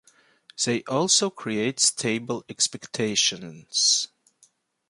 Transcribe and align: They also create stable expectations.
They 0.65 0.81
also 0.85 1.29
create 1.29 1.79
stable 1.79 2.43
expectations. 2.49 4.07